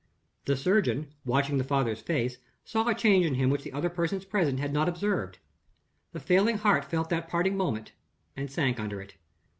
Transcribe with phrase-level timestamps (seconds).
[0.45, 4.25] The surgeon, watching the father's face, saw a change in him which the other persons
[4.25, 5.37] present had not observed.
[6.11, 7.91] The failing heart felt that parting moment,
[8.35, 9.13] and sank under it.